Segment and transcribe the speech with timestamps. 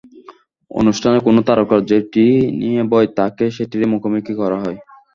[0.71, 2.25] অনুষ্ঠানে কোনো তারকার যেটি
[2.59, 4.77] নিয়ে ভয়, তাঁকে সেটিরই মুখোমুখি করা হয়।